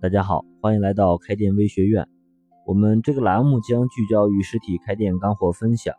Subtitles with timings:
[0.00, 2.06] 大家好，欢迎来到开店微学院。
[2.64, 5.92] 我们这个栏目将聚焦于实体开店干货分享。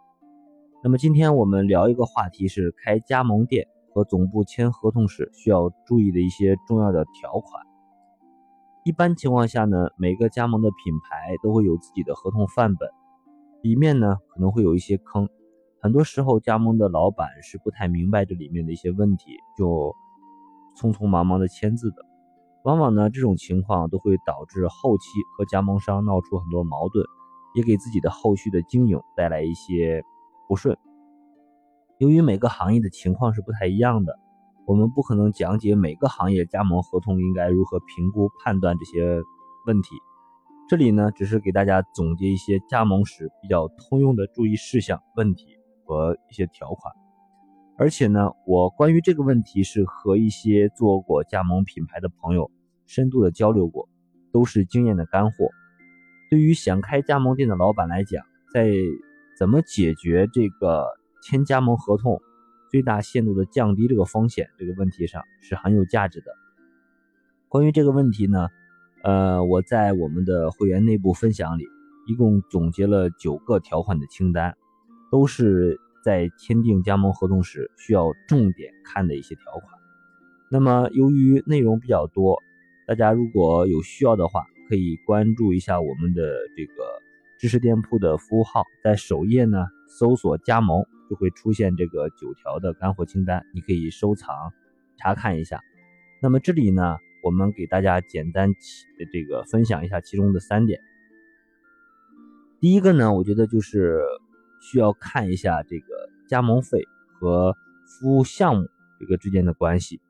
[0.81, 7.61] 那么今天我们聊一个话题是开加盟店和总部签合同时需要注意的一些重要的条款。
[8.85, 12.89] 一般情况下呢，每个加盟的品牌都会有自己的合同范本，
[13.61, 15.27] 里面呢可能会有一些坑。
[15.81, 19.93] 很多时候加盟的老板是不太明白这里面的一些问题，就
[20.77, 22.05] 匆匆忙忙的签字的。
[22.69, 25.05] 往往呢，这种情况都会导致后期
[25.35, 27.03] 和加盟商闹出很多矛盾，
[27.55, 30.03] 也给自己的后续的经营带来一些
[30.47, 30.77] 不顺。
[31.97, 34.19] 由于每个行业的情况是不太一样的，
[34.67, 39.19] 我们不可能讲解每个行业加盟合同应该如何评估判断这些
[39.65, 39.95] 问题。
[40.69, 46.93] 这里呢，只是给大家总结一些加盟时比较通用的注意事项、问题和一些条款。
[47.79, 52.51] 而且呢，我关于这个问题是和一些做过加盟品牌的朋友
[52.89, 53.87] 深度的交流过，
[54.33, 55.47] 都是经验的干货。
[56.29, 58.69] 对于想开加盟店的老板来讲，在
[59.37, 60.87] 怎么解决这个
[61.23, 62.19] 签加盟合同
[62.69, 66.25] 最大限度的降低这个风险这个问题上是很有价值的。
[67.47, 68.49] 关于这个问题呢，
[69.03, 71.65] 呃，我在我们的会员内部分享里，
[72.07, 74.57] 一共总结了九个条款的清单，
[75.11, 75.79] 都是。
[76.01, 79.65] 在签订加盟合同时，需要重点看的一些条款。
[80.49, 82.41] 那么，由于内容比较多，
[82.89, 86.23] 大家如果有需要的话，可以关注一下我们的
[86.57, 86.73] 这个
[87.39, 94.35] 知识店铺的服务号，在首页呢搜索“加盟”，就会出现这个九条的干货清单，你可以收藏
[94.97, 95.61] 查看一下。
[96.19, 98.51] 那么这里呢，我们给大家简单
[99.13, 100.81] 这个分享一下其中的三点。
[102.59, 104.01] 第一个呢，我觉得就是。
[104.61, 105.85] 需要看一下这个
[106.27, 106.83] 加盟费
[107.17, 107.55] 和
[107.87, 108.67] 服务项目
[108.99, 110.01] 这个之间的关系。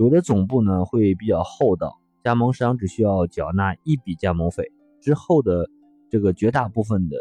[0.00, 5.68] 有的总部呢会比较厚道，加盟商只需要缴纳一笔加盟费，之后的
[6.08, 7.18] 这个绝大部分的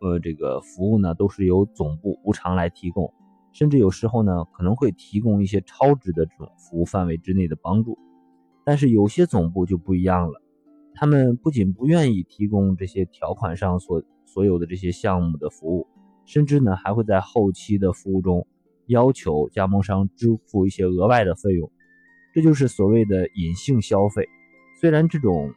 [0.00, 3.12] 呃这个服务呢都是由总部无偿来提供，
[3.50, 7.98] 甚至有时候呢可能会提供一些超值的这种服务范围之内的帮助。
[8.64, 10.40] 但是有些总部就不一样了，
[10.94, 15.88] 他们不仅不愿意提供这些条款上所所有的这些项目的服务。
[16.26, 18.46] 甚至呢，还会在后期的服务中
[18.86, 21.68] 要求加盟商支付一些额外的费用，
[22.32, 24.28] 这就是所谓的隐性消费。
[24.80, 25.52] 虽然这种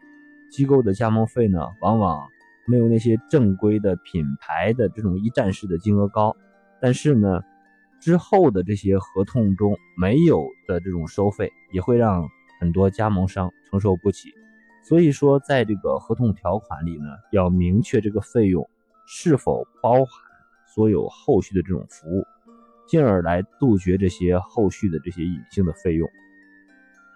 [0.52, 2.28] 机构的加盟费呢，往往
[2.66, 6.36] 没有那些正规的品牌的这种一站式的金额高，
[6.82, 7.42] 但是呢，
[8.02, 12.28] 之后的这些合同中没有的这种收费，也会让
[12.60, 14.30] 很多加盟商承受不起。
[14.84, 18.70] 所以说，在这个合同条款里呢，要明确这个费用
[19.08, 20.08] 是否包含。
[20.76, 22.26] 所有后续的这种服务，
[22.88, 26.10] 进而来杜绝这些后续的这些隐性的费用。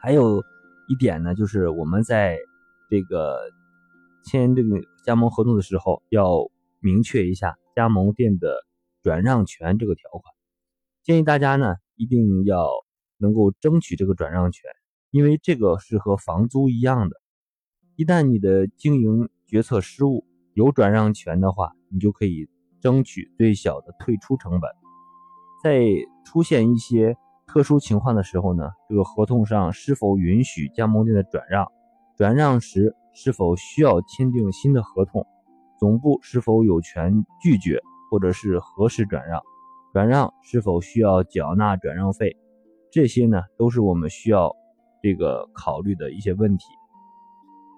[0.08, 0.42] 还有
[0.88, 2.38] 一点呢，就是我们在
[2.90, 3.42] 这个
[4.24, 8.56] 签这个加盟合同的时候，要明确一下加盟店的
[9.04, 10.34] 转让权这个条款。
[11.04, 12.70] 建议大家呢，一定要
[13.18, 14.72] 能够争取这个转让权，
[15.12, 17.18] 因为这个是和房租一样的。
[17.98, 22.48] 一旦你的经营决策失误，有转让权的话，你就可以。
[22.80, 24.72] 争取最小的退出成本，
[25.64, 25.84] 在
[26.24, 27.18] 出现一些
[27.48, 31.66] 特殊情况的时候呢，这个合同上是否允许加盟店的转让？
[32.18, 35.26] 转让时是否需要签订新的合同？
[35.80, 37.82] 总部是否有权拒绝
[38.12, 39.42] 或者是何时转让？
[39.94, 42.36] 转让是否需要缴纳转让费？
[42.92, 44.54] 这些呢，都是我们需要
[45.02, 46.66] 这个考虑的一些问题。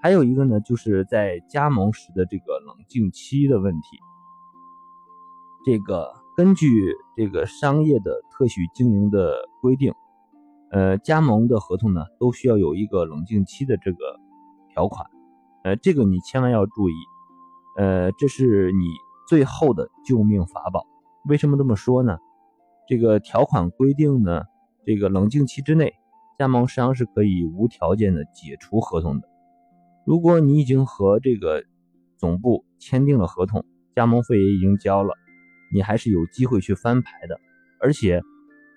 [0.02, 4.00] 还有一个呢，就是在加盟时的这个冷静期的问题。
[5.66, 9.94] 这个根据这个商业的特许经营的规定，
[10.72, 13.98] 呃，加盟的合同呢都需要有一个冷静期的这个
[14.74, 15.10] 条款，
[15.64, 16.94] 呃，这个你千万要注意，
[17.78, 18.86] 呃，这是你
[19.28, 20.86] 最后的救命法宝。
[21.28, 22.18] 为什么这么说呢？
[22.88, 24.44] 这个条款规定呢，
[24.86, 25.94] 这个冷静期之内，
[26.38, 29.28] 加盟商是可以无条件的解除合同的。
[30.06, 31.64] 如果你已经和这个
[32.18, 33.64] 总部签订了合同，
[33.96, 35.14] 加盟费也已经交了。
[35.72, 37.40] 你还是有机会去翻牌的，
[37.80, 38.24] 而且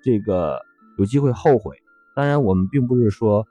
[0.04, 0.60] 这个
[0.98, 1.76] 有机会后悔。
[2.14, 3.46] 当然，我们并不是说，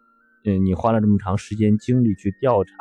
[0.46, 2.74] 嗯，你花了这么长时间精力去调查，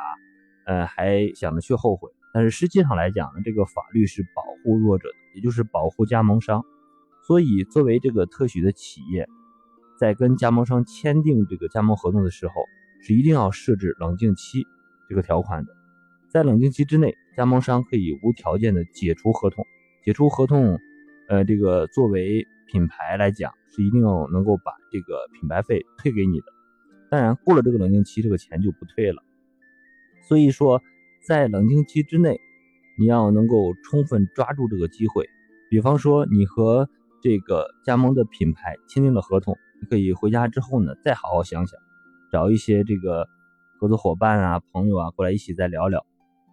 [0.66, 2.10] 呃，还想着去后悔。
[2.32, 6.62] 但是实际上来讲呢，这个法律是保护弱者的，也就是保护加盟商。
[7.26, 9.28] 所以，作为这个特许的企业，
[9.98, 12.54] 在跟加盟商签订这个加盟合同的时候，
[13.02, 14.64] 是一定要设置冷静期
[15.08, 15.72] 这个条款的。
[16.30, 19.66] 在冷静期之内，加盟商可以无条件的解除合同。
[20.04, 20.78] 解除合同，
[21.28, 26.46] 呃，这个作为品牌来讲，是一定要能够把这个品牌费退给你的。
[27.10, 29.22] 当然，过了这个冷静期，这个钱就不退了。
[30.28, 30.80] 所以说，
[31.26, 32.40] 在冷静期之内，
[32.98, 35.28] 你要能够充分抓住这个机会。
[35.68, 36.88] 比方说，你和
[37.20, 41.80] 这个加盟的品牌签订了合同，你可以回家之后呢，再好好想想，
[42.30, 43.26] 找一些这个
[43.80, 46.06] 合作伙伴啊、朋友啊过来一起再聊聊。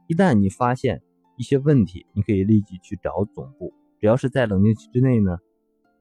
[0.07, 1.01] 一旦你发现
[1.37, 3.73] 一些问题，你可以立即去找总部。
[3.99, 5.37] 只要是在冷静期之内呢，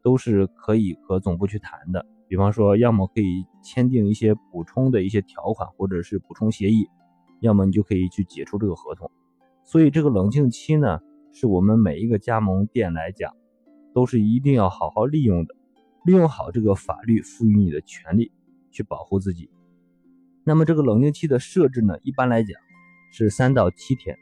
[0.06, 2.06] 都是可以和总部去谈的。
[2.28, 6.88] 比方说，要么可以签订一些补充的一些条款，或者是补充协议，
[7.40, 9.10] 要么你就可以去解除这个合同。
[9.64, 11.00] 所以这个冷静期呢，
[11.32, 13.32] 是我们每一个加盟店来讲，
[13.92, 15.56] 都是一定要好好利用的，
[16.04, 18.30] 利用好这个法律赋予你的权利，
[18.70, 19.50] 去保护自己。
[20.44, 22.56] 那么这个冷静期的设置呢，一般来讲
[23.10, 24.16] 是三到七天，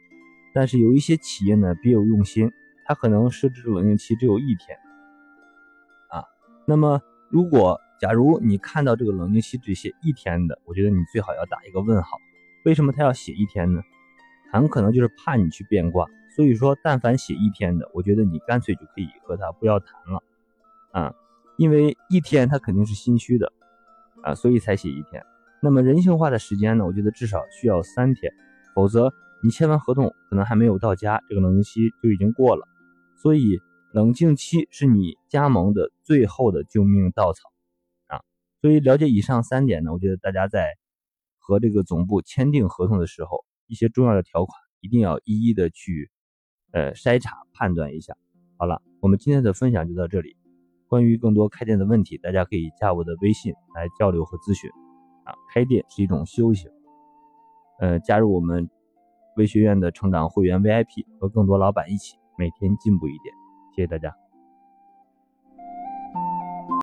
[0.51, 2.49] 但是有一些企业呢别有用心，
[2.87, 4.75] 它可能设置冷静期只有一天，
[6.67, 12.17] 那么如果假如你看到这个冷静期只写一天的，我觉得你最好要打一个问号。
[12.65, 13.81] 为什么他要写一天呢？
[14.51, 16.05] 很可能就是怕你去变卦。
[16.35, 20.21] 所以说，但凡写一天的，我觉得你干脆就可以和他不要谈了
[20.91, 21.13] 啊，
[21.57, 23.53] 因为一天他肯定是心虚的
[24.23, 25.23] 啊，所以才写一天。
[25.61, 26.85] 那么人性化的时间呢？
[26.85, 28.33] 我觉得至少需要三天，
[28.73, 32.67] 否则你签完合同可能还没有到家，这个冷静期就已经过了。
[33.15, 33.59] 所以
[33.93, 37.51] 冷静期是你加盟的最后的救命稻草。
[38.07, 38.23] 啊
[38.61, 40.77] 所以了解以上三点呢，我觉得大家在
[41.37, 46.09] 和这个总部签订合同的时候，一些重要的条款一定要一一的去
[46.71, 48.15] 呃筛查判断一下。
[48.57, 50.37] 好了，我们今天的分享就到这里。
[50.87, 54.69] 关于更多开店的问题，大家可以加我的微信来交流和咨询。
[55.25, 56.71] 啊，开店是一种修行。
[57.79, 58.69] 呃，加入我们
[59.35, 63.35] 微学院的成长会员 VIP，和更多老板一起每天进步一点。
[63.75, 64.24] 谢谢大家。